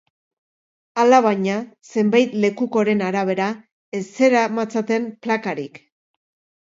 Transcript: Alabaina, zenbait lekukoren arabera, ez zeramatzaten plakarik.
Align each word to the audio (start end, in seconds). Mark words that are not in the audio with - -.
Alabaina, 1.03 1.57
zenbait 1.95 2.33
lekukoren 2.45 3.05
arabera, 3.09 3.51
ez 3.99 4.03
zeramatzaten 4.17 5.07
plakarik. 5.27 5.79